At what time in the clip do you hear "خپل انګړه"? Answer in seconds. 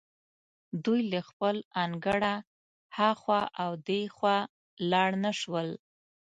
1.29-2.33